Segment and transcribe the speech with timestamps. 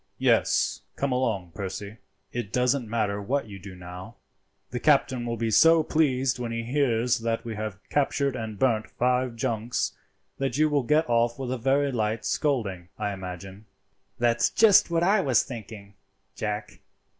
[0.17, 1.97] "Yes, come along, Percy.
[2.31, 4.15] It doesn't matter what you do now.
[4.71, 8.89] The captain will be so pleased when he hears that we have captured and burnt
[8.89, 9.95] five junks,
[10.39, 13.65] that you will get off with a very light scolding, I imagine."
[14.17, 15.93] "That's just what I was thinking,
[16.35, 16.79] Jack.